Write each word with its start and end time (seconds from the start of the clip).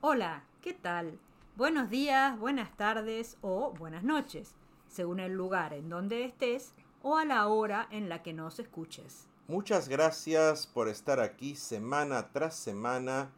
Hola, 0.00 0.44
¿qué 0.62 0.74
tal? 0.74 1.18
Buenos 1.56 1.90
días, 1.90 2.38
buenas 2.38 2.76
tardes 2.76 3.36
o 3.40 3.72
buenas 3.72 4.04
noches, 4.04 4.54
según 4.86 5.18
el 5.18 5.32
lugar 5.32 5.74
en 5.74 5.88
donde 5.88 6.24
estés 6.24 6.72
o 7.02 7.16
a 7.16 7.24
la 7.24 7.48
hora 7.48 7.88
en 7.90 8.08
la 8.08 8.22
que 8.22 8.32
nos 8.32 8.60
escuches. 8.60 9.26
Muchas 9.48 9.88
gracias 9.88 10.68
por 10.68 10.88
estar 10.88 11.18
aquí 11.18 11.56
semana 11.56 12.28
tras 12.30 12.54
semana 12.54 13.32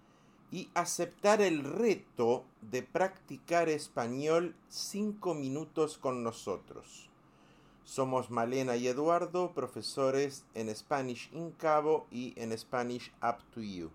y 0.51 0.69
aceptar 0.75 1.41
el 1.41 1.65
reto 1.65 2.45
de 2.61 2.83
practicar 2.83 3.71
español 3.71 4.55
cinco 4.69 5.33
minutos 5.33 5.97
con 5.97 6.23
nosotros. 6.23 7.09
Somos 7.85 8.31
Malena 8.31 8.77
y 8.77 8.87
Eduardo, 8.87 9.53
profesores 9.53 10.45
en 10.53 10.77
Spanish 10.77 11.31
in 11.33 11.53
Cabo 11.53 12.07
y 12.11 12.35
en 12.37 12.57
Spanish 12.59 13.11
Up 13.23 13.43
to 13.55 13.63
You. 13.63 13.91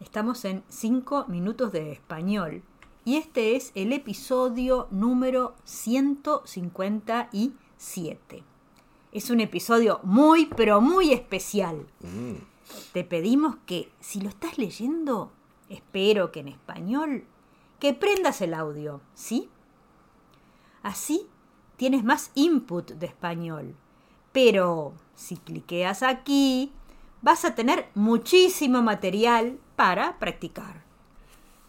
Estamos 0.00 0.44
en 0.44 0.62
5 0.68 1.24
minutos 1.26 1.72
de 1.72 1.90
español 1.92 2.62
y 3.04 3.16
este 3.16 3.56
es 3.56 3.72
el 3.74 3.92
episodio 3.92 4.86
número 4.92 5.56
157. 5.64 8.44
Es 9.10 9.30
un 9.30 9.40
episodio 9.40 9.98
muy, 10.04 10.46
pero 10.46 10.80
muy 10.80 11.12
especial. 11.12 11.84
Mm, 12.00 12.34
Te 12.92 13.02
pedimos 13.02 13.56
que, 13.66 13.90
si 13.98 14.20
lo 14.20 14.28
estás 14.28 14.56
leyendo, 14.58 15.32
espero 15.68 16.30
que 16.30 16.38
en 16.40 16.48
español, 16.48 17.24
que 17.80 17.94
prendas 17.94 18.40
el 18.40 18.54
audio, 18.54 19.00
¿sí? 19.14 19.48
Así 20.82 21.26
tienes 21.76 22.04
más 22.04 22.30
input 22.34 22.92
de 22.92 23.06
español. 23.06 23.74
Pero 24.32 24.92
si 25.14 25.36
cliqueas 25.38 26.02
aquí, 26.02 26.72
vas 27.22 27.44
a 27.44 27.54
tener 27.54 27.88
muchísimo 27.94 28.82
material 28.82 29.58
para 29.76 30.18
practicar. 30.18 30.82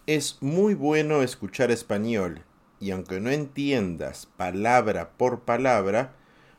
Es 0.05 0.37
muy 0.41 0.73
bueno 0.73 1.21
escuchar 1.21 1.71
español 1.71 2.43
y 2.79 2.91
aunque 2.91 3.19
no 3.19 3.29
entiendas 3.29 4.25
palabra 4.25 5.11
por 5.17 5.41
palabra, 5.41 6.15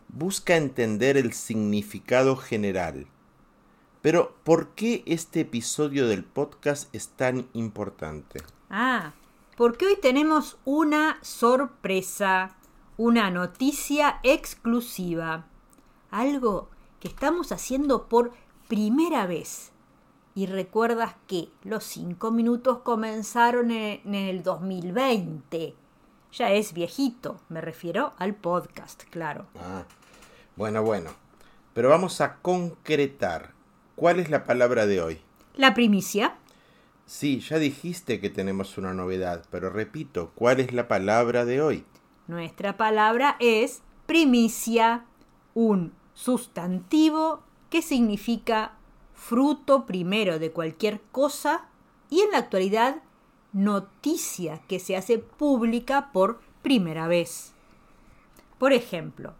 busca 0.08 0.56
entender 0.56 1.16
el 1.16 1.32
significado 1.32 2.36
general. 2.36 3.06
Pero, 4.02 4.34
¿por 4.44 4.70
qué 4.70 5.02
este 5.06 5.40
episodio 5.40 6.08
del 6.08 6.24
podcast 6.24 6.94
es 6.94 7.08
tan 7.08 7.48
importante? 7.52 8.42
Ah, 8.70 9.12
porque 9.56 9.86
hoy 9.86 9.96
tenemos 10.00 10.58
una 10.64 11.18
sorpresa, 11.20 12.56
una 12.96 13.30
noticia 13.30 14.20
exclusiva, 14.22 15.46
algo 16.10 16.70
que 16.98 17.08
estamos 17.08 17.52
haciendo 17.52 18.08
por 18.08 18.32
primera 18.70 19.26
vez. 19.26 19.72
Y 20.36 20.46
recuerdas 20.46 21.16
que 21.26 21.48
los 21.64 21.82
cinco 21.82 22.30
minutos 22.30 22.78
comenzaron 22.78 23.72
en, 23.72 24.14
el 24.14 24.44
2020. 24.44 25.74
Ya 26.32 26.52
es 26.52 26.72
viejito, 26.72 27.40
me 27.48 27.60
refiero 27.60 28.12
al 28.16 28.36
podcast, 28.36 29.02
claro. 29.10 29.46
Ah, 29.58 29.82
bueno, 30.54 30.84
bueno. 30.84 31.10
Pero 31.74 31.88
vamos 31.88 32.20
a 32.20 32.36
concretar. 32.36 33.50
¿Cuál 33.96 34.20
es 34.20 34.30
la 34.30 34.44
palabra 34.44 34.86
de 34.86 35.02
hoy? 35.02 35.20
La 35.54 35.74
primicia, 35.74 36.36
Sí, 37.06 37.40
ya 37.40 37.58
dijiste 37.58 38.20
que 38.20 38.30
tenemos 38.30 38.78
una 38.78 38.94
novedad, 38.94 39.44
pero 39.50 39.68
repito, 39.68 40.30
¿cuál 40.36 40.60
es 40.60 40.72
la 40.72 40.86
palabra 40.86 41.44
de 41.44 41.60
hoy? 41.60 41.84
nuestra 42.28 42.76
palabra 42.76 43.36
es 43.40 43.82
primicia, 44.06 45.04
un 45.54 45.92
sustantivo 46.14 47.42
que 47.70 47.82
significa 47.82 48.72
fruto 49.14 49.86
primero 49.86 50.38
de 50.38 50.50
cualquier 50.50 51.00
cosa 51.12 51.66
y 52.10 52.20
en 52.20 52.32
la 52.32 52.38
actualidad 52.38 52.96
noticia 53.52 54.60
que 54.68 54.78
se 54.78 54.96
hace 54.96 55.18
pública 55.18 56.10
por 56.12 56.40
primera 56.62 57.06
vez. 57.06 57.52
Por 58.58 58.72
ejemplo, 58.72 59.34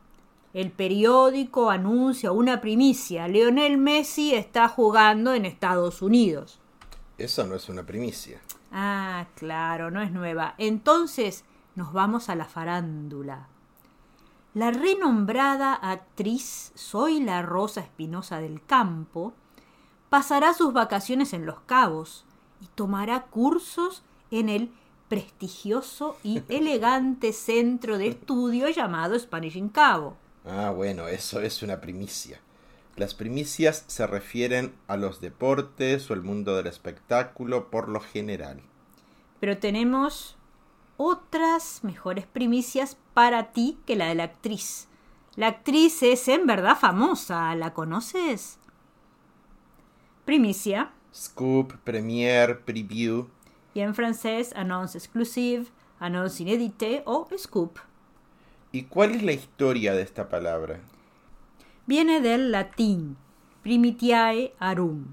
el 0.55 0.71
periódico 0.73 1.71
anuncia 1.71 2.33
una 2.33 2.61
primicia, 2.61 3.29
Lionel 3.29 3.79
Messi 3.79 4.35
está 4.35 4.69
jugando 4.69 5.35
en 5.35 5.45
Estados 5.45 6.03
Unidos. 6.03 6.59
Eso 7.19 7.47
no 7.47 7.55
es 7.55 7.69
una 7.69 7.85
primicia. 7.85 8.41
Ah, 8.73 9.27
claro, 9.35 9.91
no 9.91 10.01
es 10.01 10.11
nueva. 10.11 10.55
Entonces 10.59 11.45
nos 11.75 11.93
vamos 11.93 12.29
a 12.29 12.35
la 12.35 12.47
farándula. 12.47 13.49
La 14.53 14.73
renombrada 14.73 15.75
actriz 15.75 16.73
Zoila 16.77 17.41
Rosa 17.41 17.83
Espinosa 17.83 18.41
del 18.41 18.61
Campo 18.65 19.33
pasará 20.09 20.55
sus 20.55 20.73
vacaciones 20.73 21.33
en 21.35 21.47
Los 21.47 21.61
Cabos 21.61 22.25
y 22.61 22.67
tomará 22.75 23.27
cursos 23.27 24.03
en 24.33 24.49
el 24.49 24.73
prestigioso 25.09 26.17
y 26.25 26.43
elegante 26.49 27.33
centro 27.33 27.97
de 27.97 28.09
estudio 28.09 28.69
llamado 28.71 29.17
Spanish 29.17 29.57
in 29.57 29.69
Cabo. 29.69 30.17
Ah, 30.45 30.73
bueno, 30.75 31.07
eso 31.07 31.41
es 31.41 31.63
una 31.63 31.81
primicia. 31.81 32.41
Las 32.97 33.15
primicias 33.15 33.85
se 33.87 34.05
refieren 34.09 34.75
a 34.89 34.97
los 34.97 35.21
deportes 35.21 36.11
o 36.11 36.15
el 36.15 36.23
mundo 36.23 36.57
del 36.57 36.67
espectáculo 36.67 37.71
por 37.71 37.89
lo 37.89 38.01
general. 38.01 38.61
Pero 39.39 39.59
tenemos 39.59 40.37
otras 41.03 41.83
mejores 41.83 42.27
primicias 42.27 42.99
para 43.15 43.53
ti 43.53 43.79
que 43.87 43.97
la 43.97 44.09
de 44.09 44.15
la 44.17 44.25
actriz. 44.25 44.87
La 45.35 45.47
actriz 45.47 46.03
es 46.03 46.29
en 46.29 46.47
verdad 46.47 46.77
famosa, 46.77 47.55
¿la 47.55 47.73
conoces? 47.73 48.59
Primicia, 50.27 50.93
Scoop, 51.15 51.73
premiere, 51.85 52.55
preview. 52.55 53.29
y 53.73 53.81
en 53.81 53.95
francés 53.95 54.53
annonce 54.55 54.99
exclusive, 54.99 55.69
annonce 55.99 56.43
inédite 56.43 57.03
o 57.07 57.27
scoop. 57.39 57.79
¿Y 58.71 58.83
cuál 58.83 59.13
es 59.15 59.23
la 59.23 59.33
historia 59.33 59.95
de 59.95 60.03
esta 60.03 60.29
palabra? 60.29 60.81
Viene 61.87 62.21
del 62.21 62.53
latín 62.53 63.17
primitiae 63.63 64.55
arum. 64.59 65.07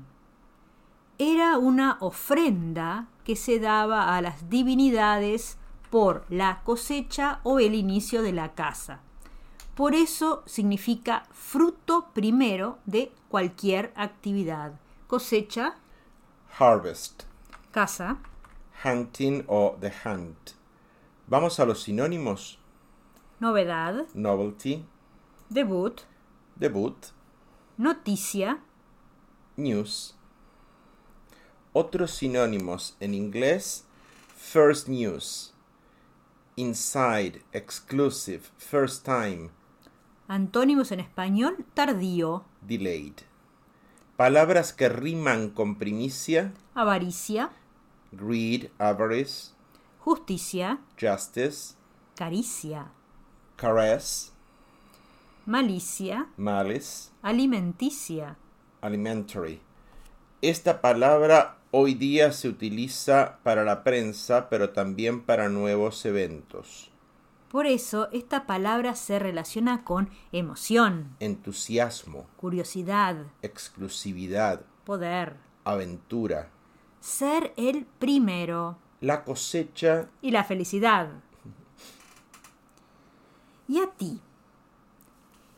Era 1.18 1.58
una 1.58 1.98
ofrenda 2.02 3.08
que 3.24 3.38
se 3.38 3.59
daba 3.59 4.16
a 4.18 4.22
las 4.22 4.50
divinidades 4.50 5.58
por 5.90 6.25
la 6.30 6.62
cosecha 6.64 7.40
o 7.44 7.59
el 7.59 7.75
inicio 7.75 8.22
de 8.22 8.34
la 8.34 8.53
casa. 8.53 9.00
Por 9.75 9.94
eso 9.94 10.44
significa 10.46 11.24
fruto 11.31 12.09
primero 12.14 12.80
de 12.86 13.12
cualquier 13.30 13.94
actividad. 13.96 14.80
Cosecha, 15.08 15.75
Harvest, 16.58 17.24
casa, 17.72 18.18
hunting 18.84 19.44
o 19.48 19.78
the 19.80 19.92
hunt. 20.03 20.52
Vamos 21.28 21.59
a 21.59 21.66
los 21.66 21.84
sinónimos. 21.84 22.58
novedad, 23.40 24.08
Novelty, 24.16 24.84
debut, 25.50 26.02
debut, 26.56 26.98
noticia, 27.78 28.59
news. 29.56 30.16
Otros 31.74 32.12
sinónimos 32.12 32.96
en 33.00 33.14
inglés, 33.14 33.86
first 34.36 34.88
news, 34.88 35.54
inside, 36.57 37.44
exclusive, 37.53 38.41
first 38.57 39.06
time, 39.06 39.51
antónimos 40.28 40.91
en 40.91 41.00
español, 41.00 41.66
tardío, 41.73 42.44
delayed. 42.62 43.13
Palabras 44.18 44.73
que 44.73 44.90
riman 44.90 45.51
con 45.51 45.75
primicia, 45.75 46.51
avaricia, 46.73 47.51
greed, 48.12 48.69
avarice, 48.79 49.53
justicia, 50.00 50.79
justice, 51.00 51.75
caricia, 52.16 52.91
caress, 53.56 54.34
malicia, 55.45 56.28
malice, 56.35 57.12
alimenticia. 57.22 58.38
alimentary. 58.81 59.66
Esta 60.42 60.81
palabra 60.81 61.58
hoy 61.72 61.96
día 61.96 62.31
se 62.31 62.48
utiliza 62.48 63.40
para 63.42 63.64
la 63.64 63.84
prensa, 63.84 64.50
pero 64.50 64.69
también 64.69 65.24
para 65.24 65.50
nuevos 65.50 66.06
eventos. 66.06 66.92
Por 67.50 67.66
eso 67.66 68.07
esta 68.12 68.45
palabra 68.45 68.95
se 68.95 69.18
relaciona 69.18 69.84
con 69.84 70.12
emoción, 70.31 71.16
Entusiasmo, 71.19 72.28
curiosidad, 72.38 73.16
exclusividad, 73.42 74.62
poder, 74.86 75.38
aventura, 75.63 76.50
ser 77.00 77.54
el 77.57 77.88
primero 77.98 78.78
la 79.01 79.24
cosecha 79.24 80.10
y 80.22 80.30
la 80.30 80.44
felicidad. 80.44 81.10
¿Y 83.68 83.80
a 83.80 83.88
ti? 83.88 84.22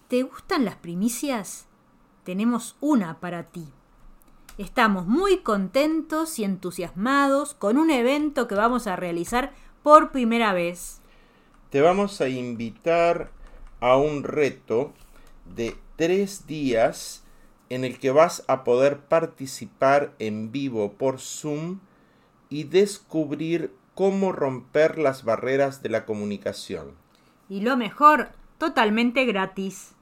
¿Te 0.07 0.23
gustan 0.23 0.63
las 0.63 0.75
primicias? 0.77 1.65
Tenemos 2.23 2.77
una 2.79 3.19
para 3.19 3.43
ti. 3.43 3.67
Estamos 4.59 5.07
muy 5.07 5.37
contentos 5.37 6.37
y 6.37 6.43
entusiasmados 6.43 7.53
con 7.53 7.77
un 7.77 7.89
evento 7.89 8.49
que 8.49 8.55
vamos 8.55 8.87
a 8.87 8.97
realizar 8.97 9.53
por 9.83 10.11
primera 10.11 10.51
vez. 10.51 10.99
te 11.69 11.79
vamos 11.79 12.19
a 12.19 12.27
invitar 12.27 13.31
a 13.79 13.95
un 13.95 14.23
reto 14.23 14.91
de 15.55 15.77
tres 15.95 16.45
días 16.45 17.23
en 17.69 17.85
el 17.85 17.99
que 17.99 18.11
vas 18.11 18.43
a 18.49 18.65
poder 18.65 18.99
participar 18.99 20.13
en 20.19 20.51
vivo 20.51 20.91
por 20.91 21.21
Zoom 21.21 21.79
y 22.49 22.65
descubrir 22.65 23.73
cómo 23.95 24.33
romper 24.33 24.97
las 24.97 25.23
barreras 25.23 25.81
de 25.81 25.87
la 25.87 26.05
comunicación. 26.05 26.95
Y 27.47 27.61
lo 27.61 27.77
mejor, 27.77 28.31
totalmente 28.57 29.23
gratis. 29.23 29.93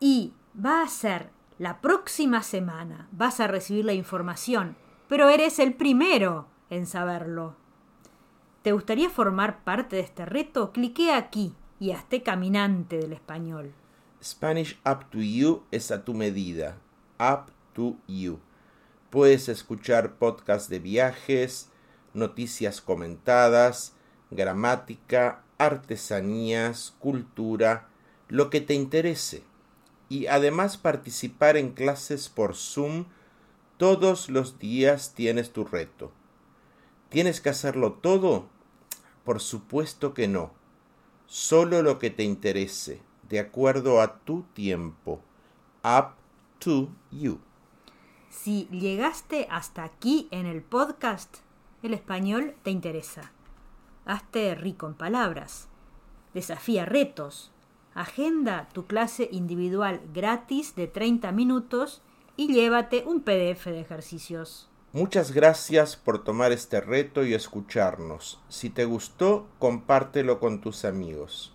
Y 0.00 0.32
va 0.56 0.82
a 0.82 0.88
ser 0.88 1.30
la 1.60 1.82
próxima 1.82 2.42
semana. 2.42 3.06
Vas 3.12 3.38
a 3.38 3.46
recibir 3.46 3.84
la 3.84 3.92
información, 3.92 4.78
pero 5.10 5.28
eres 5.28 5.58
el 5.58 5.74
primero 5.74 6.48
en 6.70 6.86
saberlo. 6.86 7.54
¿Te 8.62 8.72
gustaría 8.72 9.10
formar 9.10 9.62
parte 9.62 9.96
de 9.96 10.02
este 10.02 10.24
reto? 10.24 10.72
Clique 10.72 11.12
aquí 11.12 11.54
y 11.78 11.90
hazte 11.90 12.22
caminante 12.22 12.96
del 12.96 13.12
español. 13.12 13.74
Spanish 14.24 14.80
Up 14.86 15.10
to 15.10 15.18
You 15.18 15.62
es 15.70 15.90
a 15.90 16.02
tu 16.02 16.14
medida. 16.14 16.78
Up 17.18 17.52
to 17.74 17.98
You. 18.08 18.40
Puedes 19.10 19.50
escuchar 19.50 20.14
podcasts 20.14 20.70
de 20.70 20.78
viajes, 20.78 21.68
noticias 22.14 22.80
comentadas, 22.80 23.92
gramática, 24.30 25.42
artesanías, 25.58 26.94
cultura, 27.00 27.90
lo 28.28 28.48
que 28.48 28.62
te 28.62 28.72
interese. 28.72 29.49
Y 30.10 30.26
además 30.26 30.76
participar 30.76 31.56
en 31.56 31.70
clases 31.70 32.28
por 32.28 32.54
Zoom 32.54 33.06
todos 33.78 34.28
los 34.28 34.58
días 34.58 35.14
tienes 35.14 35.54
tu 35.54 35.64
reto. 35.64 36.12
¿Tienes 37.08 37.40
que 37.40 37.48
hacerlo 37.48 37.94
todo? 37.94 38.46
Por 39.24 39.40
supuesto 39.40 40.12
que 40.12 40.28
no. 40.28 40.52
Solo 41.26 41.80
lo 41.80 41.98
que 41.98 42.10
te 42.10 42.24
interese, 42.24 43.00
de 43.30 43.40
acuerdo 43.40 44.02
a 44.02 44.18
tu 44.18 44.42
tiempo. 44.52 45.22
Up 45.82 46.16
to 46.58 46.90
you. 47.10 47.40
Si 48.28 48.68
llegaste 48.70 49.46
hasta 49.50 49.84
aquí 49.84 50.28
en 50.30 50.44
el 50.46 50.60
podcast, 50.60 51.38
el 51.82 51.94
español 51.94 52.54
te 52.62 52.70
interesa. 52.70 53.32
Hazte 54.04 54.54
rico 54.54 54.86
en 54.86 54.94
palabras. 54.94 55.68
Desafía 56.34 56.84
retos. 56.84 57.52
Agenda 57.94 58.68
tu 58.72 58.86
clase 58.86 59.28
individual 59.32 60.00
gratis 60.14 60.74
de 60.76 60.86
30 60.86 61.32
minutos 61.32 62.02
y 62.36 62.52
llévate 62.52 63.04
un 63.06 63.20
PDF 63.20 63.66
de 63.66 63.80
ejercicios. 63.80 64.68
Muchas 64.92 65.32
gracias 65.32 65.96
por 65.96 66.24
tomar 66.24 66.52
este 66.52 66.80
reto 66.80 67.24
y 67.24 67.34
escucharnos. 67.34 68.40
Si 68.48 68.70
te 68.70 68.84
gustó, 68.84 69.46
compártelo 69.58 70.40
con 70.40 70.60
tus 70.60 70.84
amigos. 70.84 71.52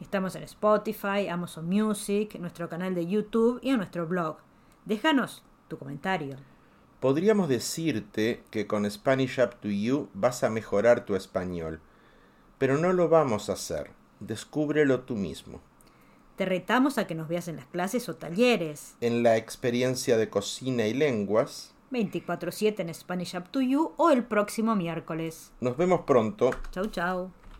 Estamos 0.00 0.36
en 0.36 0.42
Spotify, 0.42 1.28
Amazon 1.30 1.66
Music, 1.66 2.38
nuestro 2.38 2.68
canal 2.68 2.94
de 2.94 3.06
YouTube 3.06 3.60
y 3.62 3.70
en 3.70 3.78
nuestro 3.78 4.06
blog. 4.06 4.36
Déjanos 4.84 5.42
tu 5.68 5.78
comentario. 5.78 6.36
Podríamos 7.00 7.48
decirte 7.48 8.44
que 8.50 8.66
con 8.66 8.90
Spanish 8.90 9.38
Up 9.40 9.56
to 9.60 9.68
You 9.68 10.08
vas 10.14 10.44
a 10.44 10.50
mejorar 10.50 11.04
tu 11.04 11.14
español, 11.14 11.80
pero 12.58 12.76
no 12.76 12.92
lo 12.92 13.08
vamos 13.08 13.48
a 13.48 13.54
hacer. 13.54 13.90
Descúbrelo 14.20 15.00
tú 15.00 15.14
mismo. 15.14 15.60
Te 16.36 16.44
retamos 16.44 16.98
a 16.98 17.06
que 17.06 17.14
nos 17.14 17.28
veas 17.28 17.48
en 17.48 17.56
las 17.56 17.64
clases 17.64 18.10
o 18.10 18.16
talleres. 18.16 18.94
En 19.00 19.22
la 19.22 19.38
experiencia 19.38 20.18
de 20.18 20.28
cocina 20.28 20.86
y 20.86 20.92
lenguas 20.92 21.74
24/7 21.90 22.82
en 22.82 22.92
Spanish 22.92 23.36
Up 23.36 23.48
to 23.50 23.62
You 23.62 23.92
o 23.96 24.10
el 24.10 24.24
próximo 24.24 24.76
miércoles. 24.76 25.52
Nos 25.60 25.78
vemos 25.78 26.02
pronto. 26.02 26.50
Chau, 26.72 26.86
chau. 26.86 27.30